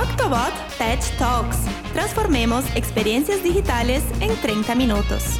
[0.00, 1.58] Octobot Tech Talks.
[1.92, 5.38] Transformemos experiencias digitales en 30 minutos.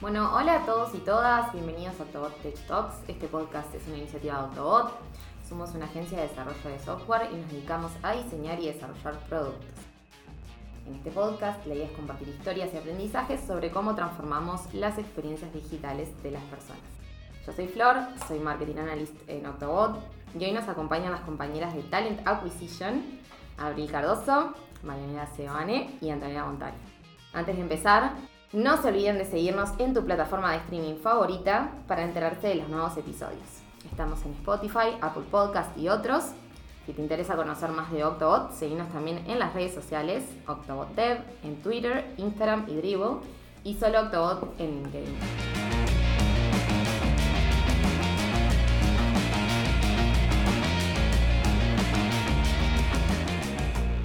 [0.00, 2.94] Bueno, hola a todos y todas, bienvenidos a Octobot Tech Talks.
[3.06, 4.94] Este podcast es una iniciativa de Octobot.
[5.46, 9.76] Somos una agencia de desarrollo de software y nos dedicamos a diseñar y desarrollar productos.
[10.86, 15.52] En este podcast la idea es compartir historias y aprendizajes sobre cómo transformamos las experiencias
[15.52, 16.80] digitales de las personas.
[17.44, 17.96] Yo soy Flor,
[18.26, 23.02] soy Marketing Analyst en Octobot y hoy nos acompañan las compañeras de Talent Acquisition,
[23.58, 26.76] Abril Cardoso, Marianela Seoane y Antonella Montari.
[27.32, 28.12] Antes de empezar,
[28.52, 32.68] no se olviden de seguirnos en tu plataforma de streaming favorita para enterarte de los
[32.68, 33.62] nuevos episodios.
[33.90, 36.32] Estamos en Spotify, Apple Podcast y otros
[36.86, 41.18] si te interesa conocer más de Octobot, seguinos también en las redes sociales, Octobot Dev,
[41.42, 43.20] en Twitter, Instagram y Dribbble,
[43.64, 45.63] y solo Octobot en LinkedIn.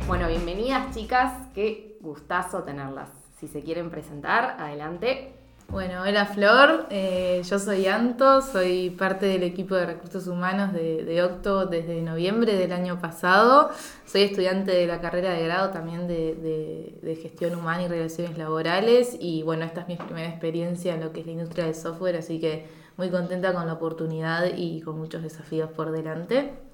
[0.10, 3.10] Bueno, bienvenidas chicas, qué gustazo tenerlas.
[3.40, 5.34] Si se quieren presentar, adelante.
[5.68, 11.22] Bueno, hola Flor, eh, yo soy Anto, soy parte del equipo de recursos humanos de,
[11.22, 13.70] Octo desde noviembre del año pasado.
[14.08, 19.44] Soy estudiante de la carrera de grado también de, gestión humana y relaciones laborales y
[19.44, 22.40] bueno, esta es mi primera experiencia en lo que es la industria del software, así
[22.40, 26.68] que muy contenta con la oportunidad y con muchos desafíos por delante.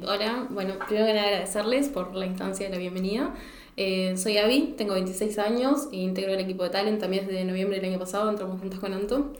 [0.00, 3.34] Hola, bueno, primero que nada agradecerles por la instancia de la bienvenida.
[3.76, 7.78] Eh, soy Avi, tengo 26 años e integro el equipo de Talent también desde noviembre
[7.78, 9.34] del año pasado, entramos juntas con Anto.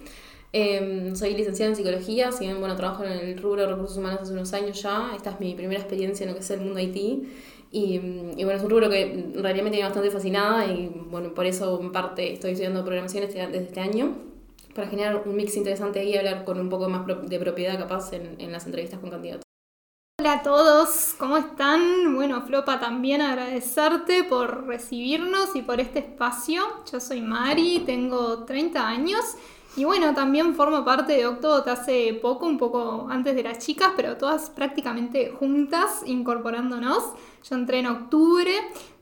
[0.53, 4.21] Em, soy licenciada en psicología, si bien bueno, trabajo en el rubro de recursos humanos
[4.23, 6.79] hace unos años ya, esta es mi primera experiencia en lo que es el mundo
[6.81, 6.97] IT.
[6.97, 8.01] Y,
[8.37, 11.81] y, bueno, es un rubro que realmente me tiene bastante fascinada y bueno, por eso
[11.81, 14.15] en parte estoy estudiando programación este, desde este año,
[14.75, 18.39] para generar un mix interesante y hablar con un poco más de propiedad capaz en,
[18.39, 19.52] en las entrevistas con candidatos.
[20.23, 22.15] Hola a todos, ¿cómo están?
[22.15, 26.63] Bueno, Flopa, también agradecerte por recibirnos y por este espacio.
[26.93, 29.19] Yo soy Mari, tengo 30 años
[29.75, 33.95] y bueno, también formo parte de Octobot hace poco, un poco antes de las chicas,
[33.97, 37.03] pero todas prácticamente juntas, incorporándonos.
[37.43, 38.53] Yo entré en octubre,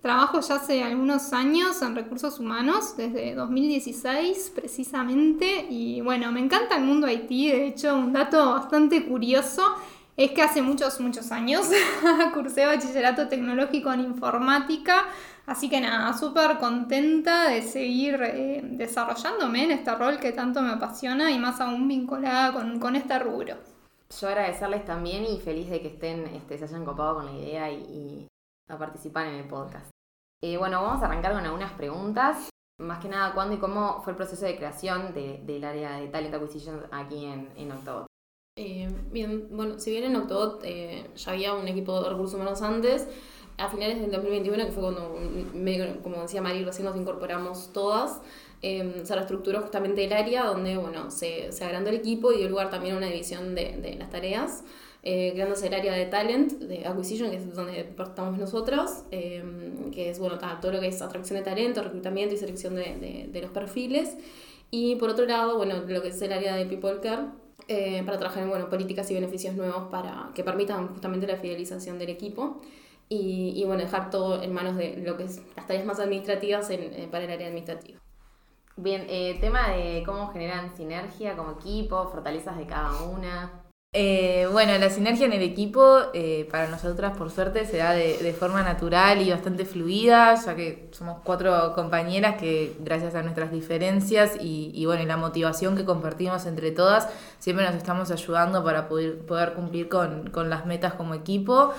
[0.00, 6.78] trabajo ya hace algunos años en recursos humanos, desde 2016 precisamente, y bueno, me encanta
[6.78, 9.76] el mundo IT, de hecho, un dato bastante curioso
[10.24, 11.66] es que hace muchos, muchos años
[12.34, 15.06] cursé bachillerato tecnológico en informática,
[15.46, 20.72] así que nada, súper contenta de seguir eh, desarrollándome en este rol que tanto me
[20.72, 23.56] apasiona y más aún vinculada con, este rubro.
[24.20, 27.70] Yo agradecerles también y feliz de que estén, este, se hayan copado con la idea
[27.70, 28.26] y,
[28.68, 29.88] a participar en el podcast.
[30.42, 32.50] Eh, bueno, vamos a arrancar con algunas preguntas.
[32.78, 36.34] Más que nada, ¿cuándo y cómo fue el proceso de creación del área de Talent
[36.34, 38.09] Acquisition aquí en, en October?
[38.62, 42.60] Eh, bien, bueno, si bien en Octobot eh, ya había un equipo de recursos humanos
[42.60, 43.08] antes,
[43.56, 45.18] a finales del 2021, que fue cuando,
[46.02, 48.20] como decía Mari, recién nos incorporamos todas,
[48.60, 52.50] eh, se reestructuró justamente el área donde, bueno, se, se agrandó el equipo y dio
[52.50, 54.62] lugar también a una división de, de las tareas.
[55.02, 60.18] Eh, creándose el área de talent, de acquisition, que es donde estamos nosotros, que es
[60.18, 63.50] bueno, todo lo que es atracción de talento, reclutamiento y selección de, de, de, los
[63.50, 64.18] perfiles.
[64.70, 67.22] Y por otro lado, bueno, lo que es el área de people care,
[67.68, 71.98] eh, para trabajar en bueno, políticas y beneficios nuevos para que permitan justamente la fidelización
[71.98, 72.60] del equipo
[73.08, 76.70] y, y bueno, dejar todo en manos de lo que es las tareas más administrativas
[76.70, 77.98] en, eh, para el área administrativa.
[78.76, 83.59] Bien, eh, tema de cómo generan sinergia como equipo, fortalezas de cada una.
[83.92, 88.32] Eh, bueno, la sinergia en el equipo eh, para nosotras por suerte se da de,
[88.38, 94.36] forma natural y bastante fluida, ya que somos cuatro compañeras que gracias a nuestras diferencias
[94.40, 97.08] y, bueno, la motivación que compartimos entre todas,
[97.40, 101.74] siempre nos estamos ayudando para poder, cumplir con, las metas como equipo.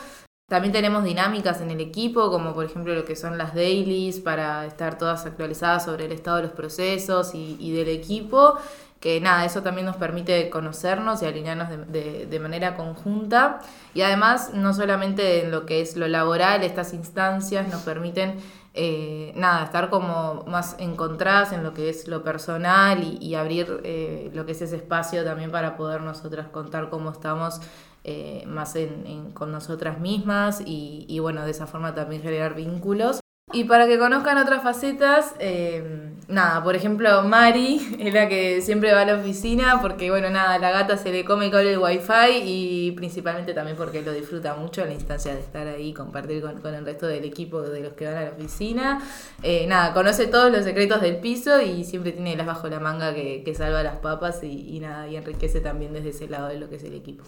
[0.49, 4.65] También tenemos dinámicas en el equipo, como por ejemplo lo que son las dailies, para
[4.65, 8.57] estar todas actualizadas sobre el estado de los procesos y del equipo
[9.01, 13.59] que nada, eso también nos permite conocernos y alinearnos de, de, manera conjunta.
[13.95, 18.35] Y además, no solamente en lo que es lo laboral, estas instancias nos permiten,
[18.75, 24.29] eh, nada, estar como más encontradas en lo que es lo personal y, abrir eh,
[24.35, 27.59] lo que es ese espacio también para poder nosotras contar cómo estamos
[28.03, 33.20] eh, más en, con nosotras mismas y, y bueno, de esa forma también generar vínculos.
[33.53, 38.93] Y para que conozcan otras facetas, eh, nada, por ejemplo, Mari es la que siempre
[38.93, 42.41] va a la oficina porque, bueno, nada, la gata se le come con el wifi
[42.43, 46.73] y principalmente también porque lo disfruta mucho la instancia de estar ahí y compartir con,
[46.73, 49.01] el resto del equipo de los que van a la oficina.
[49.43, 53.13] Eh, nada, conoce todos los secretos del piso y siempre tiene las bajo la manga
[53.13, 56.69] que, salva las papas y, y nada, y enriquece también desde ese lado de lo
[56.69, 57.25] que es el equipo.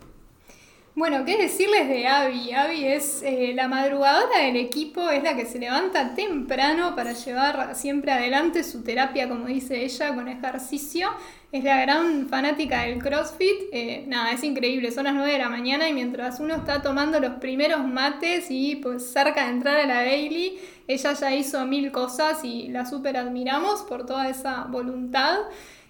[0.96, 2.52] Bueno, ¿qué decirles de Abby?
[2.52, 7.74] Abby es eh, la madrugadora del equipo, es la que se levanta temprano para llevar
[7.76, 11.10] siempre adelante su terapia, como dice ella, con ejercicio.
[11.52, 13.56] Es la gran fanática del CrossFit.
[13.72, 17.20] Eh, nada, es increíble, son las 9 de la mañana y mientras uno está tomando
[17.20, 21.92] los primeros mates y pues cerca de entrar a la daily, ella ya hizo mil
[21.92, 25.40] cosas y la super admiramos por toda esa voluntad.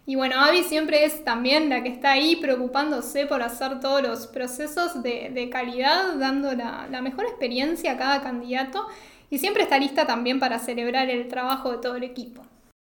[0.05, 4.27] Y bueno, Abby siempre es también la que está ahí preocupándose por hacer todos los
[4.27, 8.85] procesos de, calidad, dando la, mejor experiencia a cada candidato
[9.29, 12.43] y siempre está lista también para celebrar el trabajo de todo el equipo.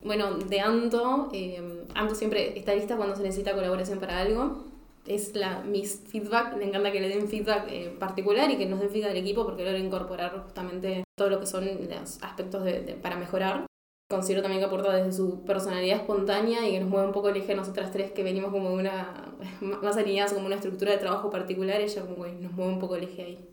[0.03, 4.65] Bueno, de Anto, eh, Anto siempre está lista cuando se necesita colaboración para algo.
[5.07, 8.79] Es la mis feedback, me encanta que le den feedback eh, particular y que nos
[8.79, 12.63] den feedback al equipo porque logra incorporar justamente todo lo que son los aspectos
[13.01, 13.65] para mejorar
[14.09, 17.37] considero también que aporta desde su personalidad espontánea y que nos mueve un poco el
[17.37, 21.29] eje a nosotras tres que venimos como una, más alineadas como una estructura de trabajo
[21.29, 23.49] particular, ella como que nos mueve un poco el eje ahí.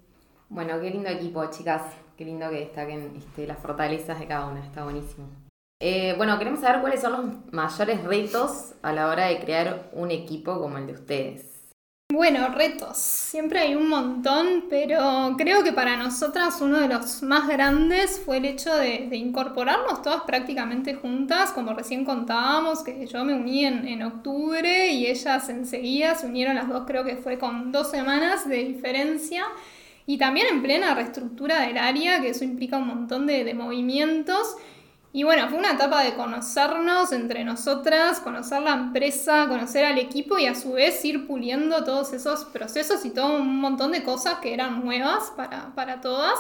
[0.49, 1.83] Bueno, qué lindo equipo, chicas.
[2.17, 5.29] Qué lindo que destaquen este, las fortalezas de cada una, está buenísimo.
[5.81, 10.11] Eh, bueno, queremos saber cuáles son los mayores retos a la hora de crear un
[10.11, 11.56] equipo como el de ustedes.
[12.17, 12.97] Bueno, retos.
[12.97, 18.39] Siempre hay un montón, pero creo que para nosotras uno de los más grandes fue
[18.39, 23.87] el hecho de, incorporarnos todas prácticamente juntas, como recién contábamos, que yo me uní en,
[23.87, 28.49] en, octubre y ellas enseguida se unieron las dos, creo que fue con dos semanas
[28.49, 29.45] de diferencia.
[30.07, 34.57] Y también en plena reestructura del área, que eso implica un montón de, de movimientos.
[35.17, 40.39] Y bueno, fue una etapa de conocernos entre nosotras, conocer la empresa, conocer al equipo
[40.39, 44.41] y a su vez ir puliendo todos esos procesos y todo un montón de cosas
[44.41, 46.39] que eran nuevas para, todas.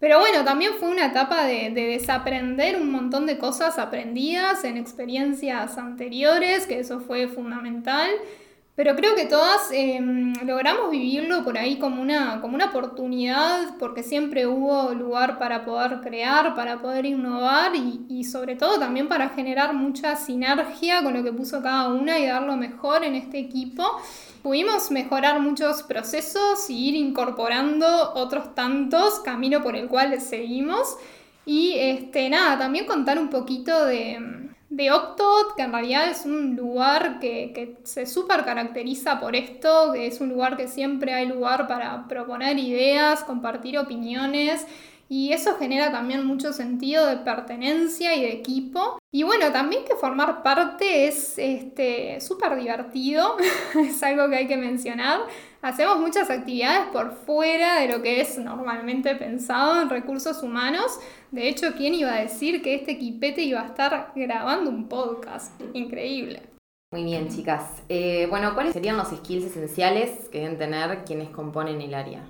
[0.00, 4.76] Pero bueno, también fue una etapa de, de, desaprender un montón de cosas aprendidas en
[4.76, 8.10] experiencias anteriores, que eso fue fundamental.
[8.76, 14.02] Pero creo que todas em, logramos vivirlo por ahí como una, como una oportunidad, porque
[14.02, 19.28] siempre hubo lugar para poder crear, para poder innovar y, y, sobre todo también para
[19.28, 23.38] generar mucha sinergia con lo que puso cada una y dar lo mejor en este
[23.38, 23.84] equipo.
[24.42, 30.96] Pudimos mejorar muchos procesos y ir incorporando otros tantos, camino por el cual seguimos.
[31.46, 34.43] Y este, nada, también contar un poquito de
[34.76, 39.92] de Octot, que en realidad es un lugar que, que se súper caracteriza por esto,
[39.92, 44.66] que es un lugar que siempre hay lugar para proponer ideas, compartir opiniones
[45.08, 48.98] y eso genera también mucho sentido de pertenencia y de equipo.
[49.12, 53.36] Y bueno, también que formar parte es este, súper divertido,
[53.78, 55.20] es algo que hay que mencionar.
[55.64, 61.00] Hacemos muchas actividades por fuera de lo que es normalmente pensado en recursos humanos.
[61.30, 65.58] De hecho, ¿quién iba a decir que este equipete iba a estar grabando un podcast?
[65.72, 66.42] Increíble.
[66.92, 67.82] Muy bien, chicas.
[67.88, 72.20] Eh, bueno, ¿cuáles serían los skills esenciales que deben tener quienes componen el área?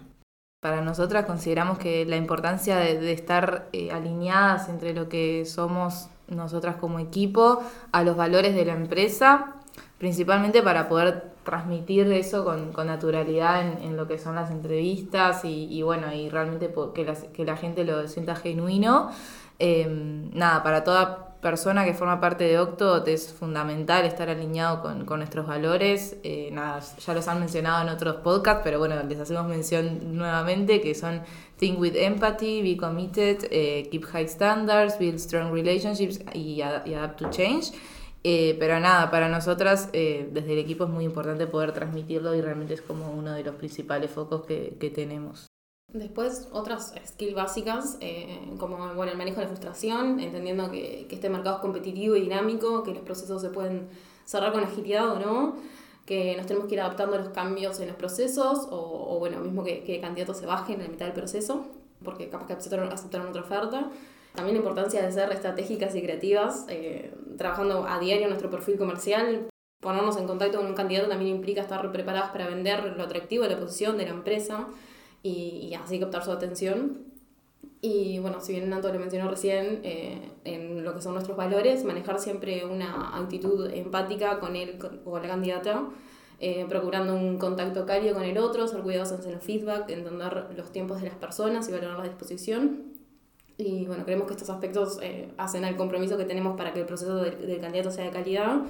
[0.63, 6.77] Para nosotras consideramos que la importancia de, estar eh, alineadas entre lo que somos nosotras
[6.77, 9.57] como equipo a los valores de la empresa,
[9.99, 16.13] principalmente para poder transmitir eso con, naturalidad en, lo que son las entrevistas y, bueno,
[16.13, 19.11] y realmente que, que la gente lo sienta genuino.
[19.59, 25.19] Em, nada, para toda persona que forma parte de Octo es fundamental estar alineado con,
[25.19, 26.17] nuestros valores.
[26.23, 30.81] Eh, nada, ya los han mencionado en otros podcasts, pero bueno, les hacemos mención nuevamente
[30.81, 31.21] que son
[31.59, 37.29] Think with Empathy, Be Committed, eh, Keep High Standards, Build Strong Relationships y, Adapt to
[37.29, 37.73] Change.
[38.25, 42.73] Eh, pero nada, para nosotras desde el equipo es muy importante poder transmitirlo y realmente
[42.73, 45.47] es como uno de los principales focos que, que tenemos.
[45.95, 51.15] Después, otras skills básicas, eh, como bueno, el manejo de la frustración, entendiendo que, que,
[51.15, 53.89] este mercado es competitivo y dinámico, que los procesos se pueden
[54.25, 55.57] cerrar con agilidad o no,
[56.05, 59.63] que nos tenemos que ir adaptando a los cambios en los procesos, o, bueno, mismo
[59.63, 61.65] que, que, candidatos se bajen en la mitad del proceso,
[62.03, 63.89] porque capaz que aceptaron, aceptaron otra oferta.
[64.35, 69.49] También la importancia de ser estratégicas y creativas, eh, trabajando a diario nuestro perfil comercial.
[69.81, 73.51] Ponernos en contacto con un candidato también implica estar preparadas para vender lo atractivo de
[73.51, 74.67] la posición, de la empresa
[75.23, 77.15] y, y así captar su atención.
[77.87, 81.85] Y bueno, si bien Nanto le mencionó recién, eh, en lo que son nuestros valores,
[81.85, 85.85] manejar siempre una actitud empática con él o con la candidata,
[86.41, 90.73] eh, procurando un contacto cálido con el otro, ser cuidadosos en el feedback, entender los
[90.73, 92.94] tiempos de las personas y valorar la disposición.
[93.57, 96.87] Y bueno, creemos que estos aspectos eh, hacen al compromiso que tenemos para que el
[96.87, 98.63] proceso del, candidato sea de calidad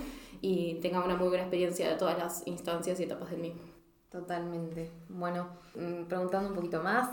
[0.42, 3.62] y tenga una muy buena experiencia de todas las instancias y etapas del mismo.
[4.10, 4.90] Totalmente.
[5.08, 7.08] Bueno, mm, preguntando un poquito más,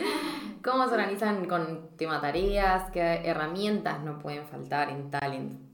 [0.62, 2.90] ¿cómo se organizan con tema tareas?
[2.92, 5.65] ¿Qué herramientas no pueden faltar en Talent?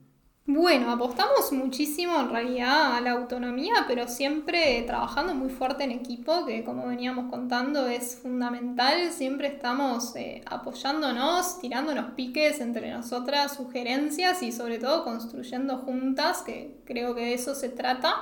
[0.44, 6.44] Bueno, apostamos muchísimo en realidad a la autonomía, pero siempre trabajando muy fuerte en equipo,
[6.44, 9.12] que como veníamos contando es fundamental.
[9.12, 16.76] Siempre estamos eh, apoyándonos, tirándonos piques entre nosotras, sugerencias y sobre todo construyendo juntas, que
[16.86, 18.16] creo que de eso se trata.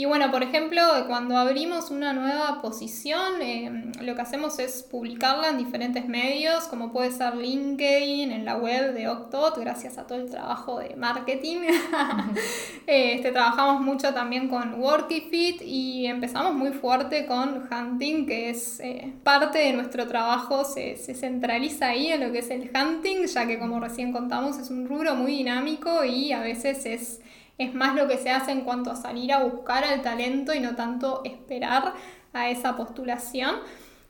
[0.00, 5.48] Y bueno, por ejemplo, cuando abrimos una nueva posición, eh, lo que hacemos es publicarla
[5.48, 10.20] en diferentes medios, como puede ser LinkedIn, en la web de Octot, gracias a todo
[10.20, 11.62] el trabajo de marketing.
[12.86, 19.14] este, trabajamos mucho también con Workifit y empezamos muy fuerte con Hunting, que es eh,
[19.24, 23.48] parte de nuestro trabajo, se, se centraliza ahí en lo que es el hunting, ya
[23.48, 27.20] que como recién contamos es un rubro muy dinámico y a veces es
[27.58, 30.60] es más lo que se hace en cuanto a salir a buscar al talento y
[30.60, 31.92] no tanto esperar
[32.32, 33.56] a esa postulación.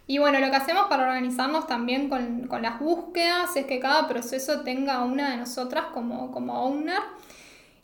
[0.07, 4.61] Y bueno, lo que hacemos para organizarnos también con, las búsquedas es que cada proceso
[4.61, 7.01] tenga una de nosotras como, como owner.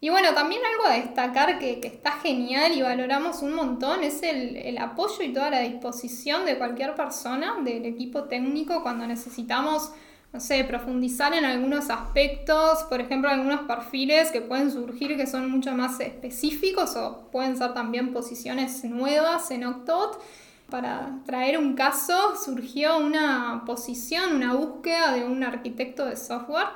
[0.00, 4.56] Y bueno, también algo a destacar que, está genial y valoramos un montón es el,
[4.56, 9.92] el, apoyo y toda la disposición de cualquier persona del equipo técnico cuando necesitamos
[10.34, 15.48] no sé, profundizar en algunos aspectos, por ejemplo, algunos perfiles que pueden surgir que son
[15.48, 20.20] mucho más específicos o pueden ser también posiciones nuevas en Octot.
[20.68, 26.66] Para traer un caso, surgió una posición, una búsqueda de un arquitecto de software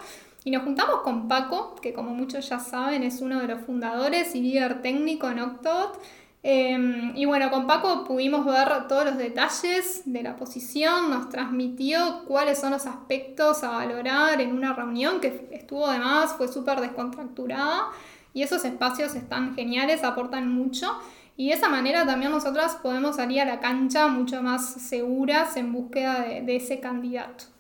[0.45, 4.37] y nos juntamos con Paco, que como muchos ya saben es uno de los fundadores
[4.37, 6.01] y líder técnico en Octot
[6.43, 12.25] Em, y bueno, con Paco pudimos ver todos los detalles de la posición, nos transmitió
[12.27, 17.89] cuáles son los aspectos a valorar en una reunión que estuvo además, fue súper descontracturada
[18.33, 20.97] y esos espacios están geniales, aportan mucho
[21.37, 25.73] y de esa manera también nosotras podemos salir a la cancha mucho más seguras en
[25.73, 27.58] búsqueda de ese candidato.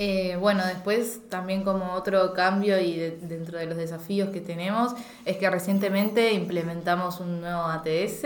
[0.00, 5.38] Eh, bueno, después también como otro cambio y dentro de los desafíos que tenemos es
[5.38, 8.22] que recientemente implementamos un nuevo ATS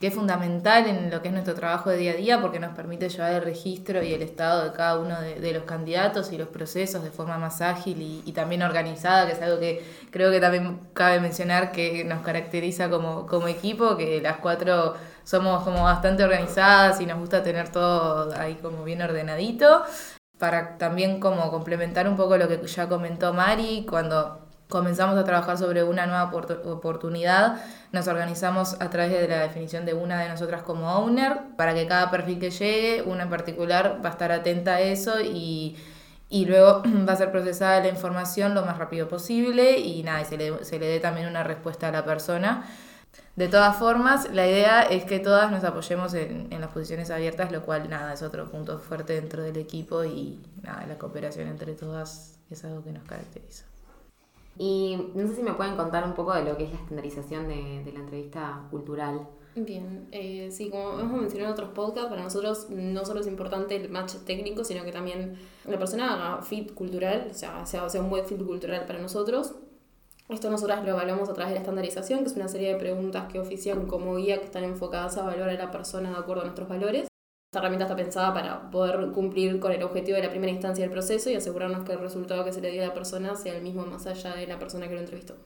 [0.00, 2.74] que es fundamental en lo que es nuestro trabajo de día a día porque nos
[2.74, 6.48] permite llevar el registro y el estado de cada uno de, los candidatos y los
[6.48, 10.80] procesos de forma más ágil y, también organizada, que es algo que creo que también
[10.94, 17.00] cabe mencionar que nos caracteriza como, como equipo, que las cuatro somos como bastante organizadas
[17.00, 19.84] y nos gusta tener todo ahí como bien ordenadito
[20.44, 25.56] para también como complementar un poco lo que ya comentó Mari, cuando comenzamos a trabajar
[25.56, 26.30] sobre una nueva
[26.64, 31.72] oportunidad, nos organizamos a través de la definición de una de nosotras como owner, para
[31.72, 35.78] que cada perfil que llegue, una en particular, va a estar atenta a eso y,
[36.28, 40.24] y luego va a ser procesada la información lo más rápido posible y nada, y
[40.26, 42.66] se le, se le dé también una respuesta a la persona.
[43.36, 47.62] De todas formas, la idea es que todas nos apoyemos en, las posiciones abiertas, lo
[47.62, 52.38] cual, nada, es otro punto fuerte dentro del equipo y, nada, la cooperación entre todas
[52.48, 53.64] es algo que nos caracteriza.
[54.56, 57.48] Y no sé si me pueden contar un poco de lo que es la estandarización
[57.48, 59.26] de, la entrevista cultural.
[59.56, 63.74] Bien, eh, sí, como hemos mencionado en otros podcasts, para nosotros no solo es importante
[63.74, 68.00] el match técnico, sino que también la persona haga fit cultural, o sea, sea, sea
[68.00, 69.54] un buen fit cultural para nosotros.
[70.28, 73.30] Esto nosotras lo evaluamos a través de la estandarización, que es una serie de preguntas
[73.30, 76.44] que ofician como guía que están enfocadas a valorar a la persona de acuerdo a
[76.46, 77.08] nuestros valores.
[77.52, 80.90] Esta herramienta está pensada para poder cumplir con el objetivo de la primera instancia del
[80.90, 83.62] proceso y asegurarnos que el resultado que se le dio a la persona sea el
[83.62, 85.36] mismo más allá de la persona que lo entrevistó.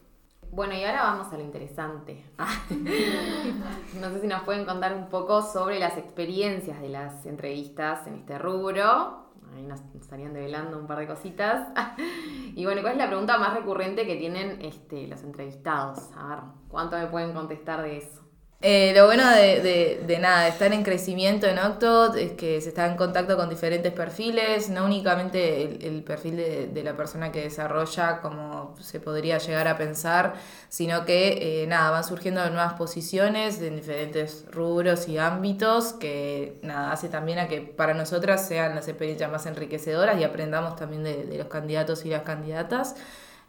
[0.52, 2.25] Bueno, y ahora vamos a lo interesante.
[4.00, 8.14] no sé si nos pueden contar un poco sobre las experiencias de las entrevistas en
[8.14, 11.68] este rubro ahí nos estarían develando un par de cositas.
[12.54, 16.10] y bueno, ¿cuál es la pregunta más recurrente que tienen este, los entrevistados?
[16.16, 16.38] A ver,
[16.68, 18.27] ¿cuánto me pueden contestar de eso?
[18.60, 22.70] Eh, lo bueno de, de, de, nada, estar en crecimiento en Octot es que se
[22.70, 28.20] está en contacto con diferentes perfiles, no únicamente el, perfil de, la persona que desarrolla
[28.20, 30.34] como se podría llegar a pensar,
[30.68, 36.90] sino que eh, nada, van surgiendo nuevas posiciones en diferentes rubros y ámbitos que nada,
[36.90, 41.38] hace también a que para nosotras sean las experiencias más enriquecedoras y aprendamos también de
[41.38, 42.96] los candidatos y las candidatas.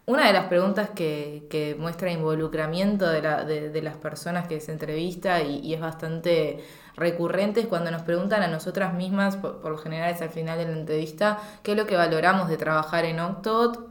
[0.06, 4.60] Una de las preguntas que, que muestra involucramiento de, la, de, de, las personas que
[4.60, 6.64] se entrevista y, es bastante
[6.96, 10.64] recurrente es cuando nos preguntan a nosotras mismas, por, lo general es al final de
[10.64, 13.88] la entrevista, qué es lo que valoramos de trabajar en Octot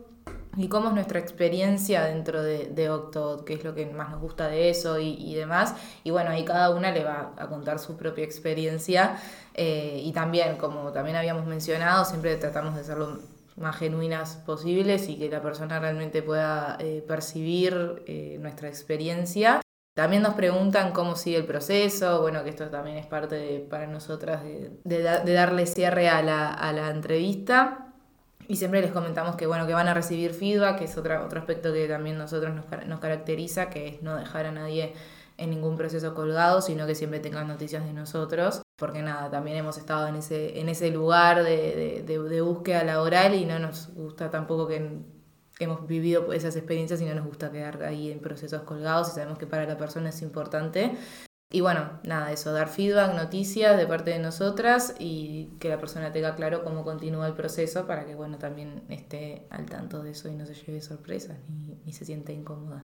[0.57, 4.19] y cómo es nuestra experiencia dentro de, de Octot, qué es lo que más nos
[4.19, 5.75] gusta de eso y, y, demás.
[6.03, 9.17] Y bueno, ahí cada una le va a contar su propia experiencia
[9.53, 13.19] eh, y también, como también habíamos mencionado, siempre tratamos de hacerlo
[13.59, 19.61] más genuinas posibles y que la persona realmente pueda eh, percibir eh, nuestra experiencia.
[19.95, 24.43] También nos preguntan cómo sigue el proceso, bueno, que esto también es parte para nosotras
[24.43, 27.93] de, de, darle cierre a la, entrevista.
[28.47, 31.39] Y siempre les comentamos que bueno, que van a recibir feedback, que es otro, otro
[31.39, 34.93] aspecto que también nosotros nos, nos caracteriza, que no dejar a nadie
[35.37, 39.77] en ningún proceso colgado, sino que siempre tengan noticias de nosotros, porque nada, también hemos
[39.77, 45.03] estado en ese, en ese lugar de, búsqueda laboral y no nos gusta tampoco que
[45.59, 49.37] hemos vivido esas experiencias y no nos gusta quedar ahí en procesos colgados y sabemos
[49.37, 50.97] que para la persona es importante.
[51.51, 56.11] Y bueno, nada, eso, dar feedback, noticias de parte de nosotras y que la persona
[56.11, 60.29] tenga claro cómo continúa el proceso para que, bueno, también esté al tanto de eso
[60.29, 62.83] y no se lleve sorpresas ni, ni se sienta incómoda.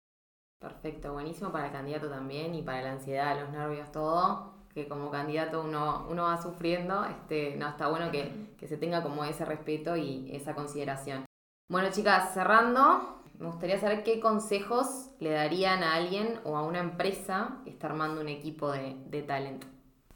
[0.59, 5.11] Perfecto, buenísimo para el candidato también y para la ansiedad, los nervios, todo, que como
[5.11, 9.45] candidato uno, uno va sufriendo, este, no, está bueno que, que se tenga como ese
[9.45, 11.25] respeto y esa consideración.
[11.71, 16.81] Bueno chicas, cerrando, me gustaría saber qué consejos le darían a alguien o a una
[16.81, 19.67] empresa que está armando un equipo de, de talento.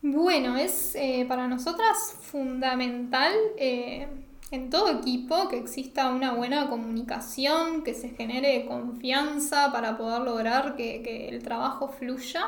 [0.00, 4.06] Bueno, es eh, para nosotras fundamental eh,
[4.50, 10.76] en todo equipo que exista una buena comunicación, que se genere confianza para poder lograr
[10.76, 12.43] que, que el trabajo fluya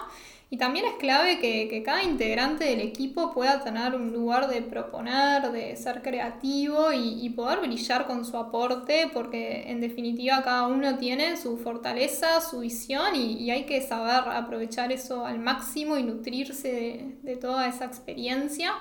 [0.53, 5.53] y también es clave que, cada integrante del equipo pueda tener un lugar de proponer,
[5.53, 11.37] de ser creativo y, poder brillar con su aporte, porque en definitiva cada uno tiene
[11.37, 17.37] su fortaleza, su visión y, hay que saber aprovechar eso al máximo y nutrirse de,
[17.37, 18.73] toda esa experiencia.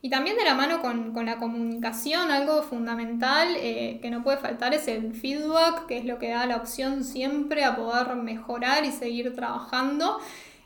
[0.00, 4.72] Y también de la mano con, la comunicación, algo fundamental eh, que no puede faltar
[4.72, 8.92] es el feedback, que es lo que da la opción siempre a poder mejorar y
[8.92, 10.18] seguir trabajando.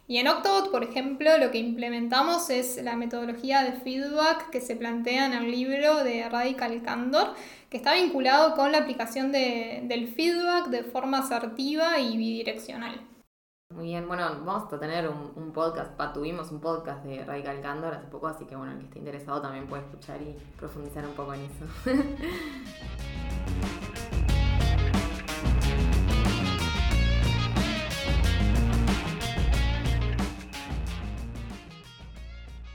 [0.07, 4.77] Y en Octobot, por ejemplo, lo que implementamos es la metodología de feedback que se
[4.77, 7.35] plantea en el libro de Radical Candor,
[7.71, 13.12] que está vinculado con la aplicación del feedback de forma asertiva y bidireccional.
[13.75, 18.07] Muy bien, bueno, vamos a tener un, podcast, tuvimos un podcast de Radical Candor hace
[18.07, 21.33] poco, así que bueno, el que esté interesado también puede escuchar y profundizar un poco
[21.35, 21.64] en eso.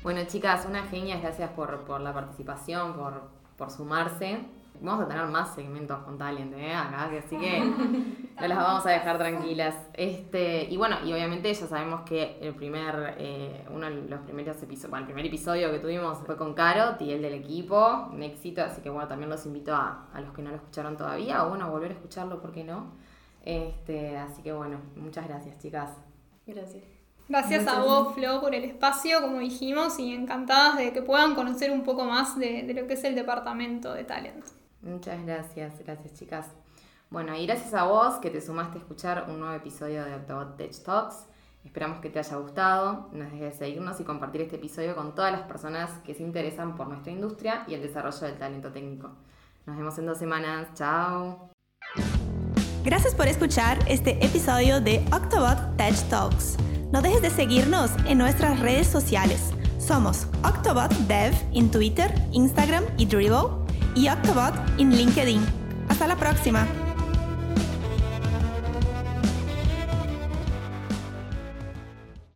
[0.04, 4.40] Bueno, chicas, una genia, gracias por, la participación, por, sumarse.
[4.82, 6.74] Vamos a tener más segmentos con Talent, ¿eh?
[6.74, 7.60] Acá, que así que
[8.42, 9.76] no las vamos a dejar tranquilas.
[9.94, 14.62] Este, y bueno, y obviamente ya sabemos que el primer, eh, uno de los primeros
[14.62, 18.24] episodios, bueno, el primer episodio que tuvimos fue con Caro, y el del equipo, un
[18.24, 21.46] éxito, así que bueno, también los invito a, a los que no lo escucharon todavía,
[21.46, 22.92] o bueno, a volver a escucharlo, ¿por qué no?
[23.44, 25.92] Este, así que bueno, muchas gracias, chicas.
[26.46, 26.84] Gracias.
[27.30, 31.72] Gracias a vos, Flo, por el espacio, como dijimos, y encantadas de que puedan conocer
[31.72, 34.48] un poco más de, lo que es el departamento de talento.
[34.82, 36.48] Muchas gracias, gracias chicas.
[37.10, 40.58] Bueno, y gracias a vos que te sumaste a escuchar un nuevo episodio de Octobot
[40.58, 41.26] Tech Talks.
[41.64, 43.10] Esperamos que te haya gustado.
[43.12, 46.76] No dejes de seguirnos y compartir este episodio con todas las personas que se interesan
[46.76, 49.12] por nuestra industria y el desarrollo del talento técnico.
[49.66, 50.68] Nos vemos en dos semanas.
[50.76, 51.50] Chao.
[52.84, 56.58] Gracias por escuchar este episodio de Octobot Tech Talks.
[56.92, 59.52] No dejes de seguirnos en nuestras redes sociales.
[59.78, 63.67] Somos Octobot Dev en Twitter, Instagram y Dribble
[63.98, 65.42] y Octobot en LinkedIn.
[65.90, 66.87] Hasta la próxima.